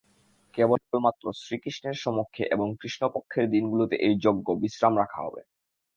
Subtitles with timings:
[0.53, 5.41] কেবলমাত্র শ্রীকৃষ্ণের সমক্ষে এবং কৃষ্ণপক্ষের দিনগুলোতে এই যজ্ঞ বিশ্রাম রাখা হবে।